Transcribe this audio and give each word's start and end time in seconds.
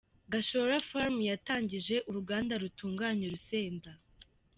Gashora 0.31 0.77
Farm 0.89 1.15
yatangije 1.31 1.95
uruganda 2.09 2.53
rutunganya 2.61 3.23
urusenda. 3.29 3.89